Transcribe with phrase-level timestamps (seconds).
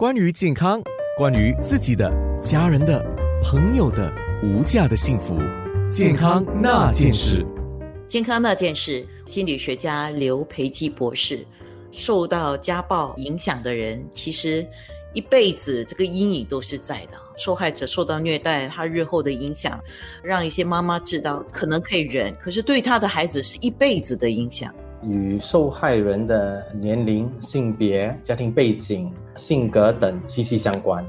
[0.00, 0.80] 关于健康，
[1.14, 2.10] 关于自己的、
[2.40, 3.04] 家人的、
[3.42, 4.10] 朋友的
[4.42, 5.36] 无价的幸福，
[5.92, 7.44] 健康那件事。
[8.08, 11.46] 健康那件事，心理学家刘培基博士，
[11.92, 14.66] 受到家暴影响的人，其实
[15.12, 17.18] 一辈子这个阴影都是在的。
[17.36, 19.78] 受害者受到虐待，他日后的影响，
[20.22, 24.74] 让一些妈妈知道可能可以忍，可是对他的孩子是一辈子的影响。
[25.02, 31.04] 与受害人的年龄、性别、家庭背景、性格等息息相关，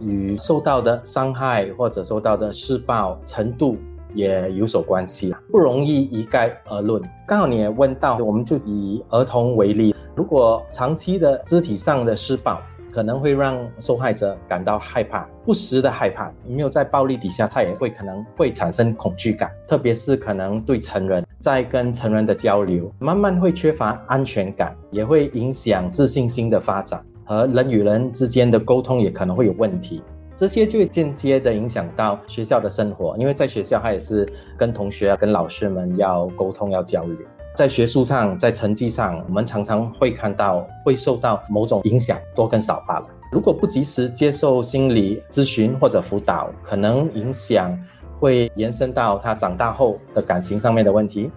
[0.00, 3.76] 与受到的伤害或者受到的施暴程度
[4.14, 7.02] 也有所关系不容易一概而论。
[7.26, 12.60] 刚好你也问到，我们就以儿童为例，如果长期的肢体上的施暴。
[12.92, 16.32] 可能会让受害者感到害怕，不时的害怕。
[16.48, 30.02] 没有在暴力底下，他也会可能会产生恐惧感，特别是可能对成人在跟成人的交流，慢慢会缺乏安全感，也会影响自信心的发展，和人与人之间的沟通也可能会有问题。
[30.34, 34.26] 这些就会间接的影响到学校的生活，因为在学校他也是
[34.58, 37.16] 跟同学、跟老师们要沟通、要交流。
[37.54, 43.06] 在学术上，在成绩上，我们常常会看到会受到某种影响，多跟少罢了。
[43.30, 47.76] 如果不及时接受心理咨询或者辅导，可能影响
[48.18, 51.30] 会延伸到他长大后的感情上面的问题，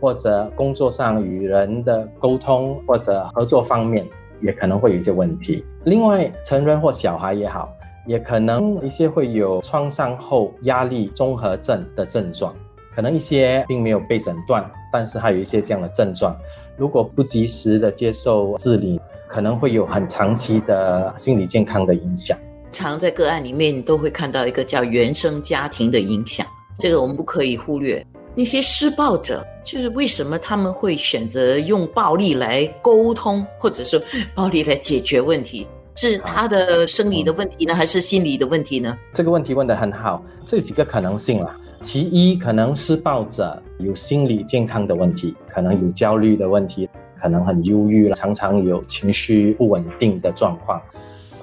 [0.00, 4.06] 或者工作上与人的沟通或者合作方面
[4.40, 5.64] 也可能会有一些问题。
[5.84, 7.72] 另外，成人或小孩也好，
[8.06, 12.54] 也可能一些会有创伤后压力综合症的症状。
[12.94, 16.36] 可能一些并没有被诊断，但是还有一些这样的症状，
[16.76, 22.38] 如果不及时的接受治理，可能会有很长期的心理健康的影响。
[22.74, 26.44] 常在个案里面，你都会看到一个叫原生家庭的影响，
[26.78, 28.04] 这个我们不可以忽略。
[28.34, 33.98] 那些施暴者，就是为什么他们会选择用暴力来沟通，或者说
[34.34, 35.68] 暴力来解决问题？
[35.94, 38.98] 是他的生理的问题呢，还是心理的问题呢？
[39.12, 41.56] 这个问题问得很好，这有几个可能性啦。
[41.80, 50.82] 其一，可能施暴者有心理健康的问题，可能有焦虑的问题，可能很忧郁常常有情绪不稳定的状况，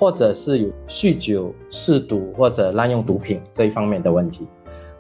[0.02, 4.48] 或者是有酗酒、嗜赌或者滥用毒品这一方面的问题，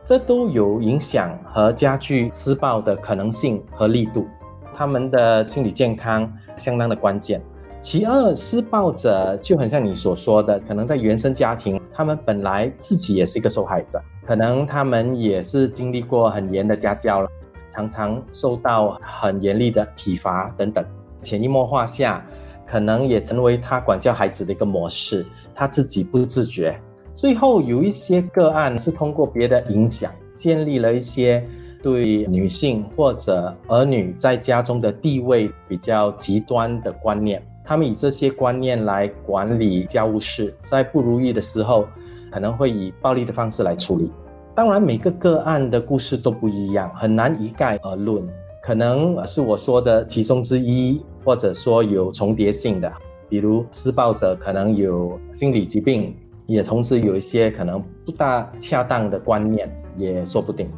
[0.03, 4.28] 这都有影响和加剧施暴的可能性和力度。
[4.72, 7.41] 他们的心理健康相当的关键。
[7.79, 17.28] 其二，施暴者就很像你所说的，可能在原生家庭，他们本来自己也是一个受害者，可能他们也是经历过很严的家教了，
[17.67, 20.85] 常常受到很严厉的体罚等等，
[21.23, 22.23] 潜移默化下，
[22.72, 26.80] 可能也成为他管教孩子的一个模式，他自己不自觉。
[27.14, 31.44] 最后有一些个案是通过别的影响，建立了一些
[31.84, 37.46] 对女性或者儿女在家中的地位比较极端的观念。
[37.62, 41.86] 他们以这些观念来管理家务事，在不如意的时候，
[42.32, 44.09] 可能会以暴力的方式来处理。
[44.56, 48.26] 当然，每个个案的故事都不一样，很难一概而论。
[48.64, 52.92] 可能是我说的其中之一，或者说有重叠性的，
[53.30, 56.16] 比如施暴者可能有心理疾病，
[56.46, 60.70] 也同时有一些可能不大恰当的观念，也说不定。